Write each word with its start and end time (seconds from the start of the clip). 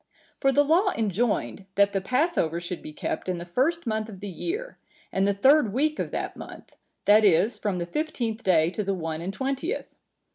For 0.39 0.51
the 0.51 0.63
law 0.63 0.91
enjoined, 0.97 1.67
that 1.75 1.93
the 1.93 2.01
Passover 2.01 2.59
should 2.59 2.81
be 2.81 2.91
kept 2.91 3.29
in 3.29 3.37
the 3.37 3.45
first 3.45 3.85
month 3.85 4.09
of 4.09 4.19
the 4.19 4.27
year, 4.29 4.79
and 5.11 5.27
the 5.27 5.33
third 5.35 5.71
week 5.73 5.99
of 5.99 6.09
that 6.09 6.35
month, 6.35 6.75
that 7.05 7.23
is, 7.23 7.59
from 7.59 7.77
the 7.77 7.85
fifteenth 7.85 8.43
day 8.43 8.71
to 8.71 8.83
the 8.83 8.95
one 8.95 9.21
and 9.21 9.31
twentieth. 9.31 9.93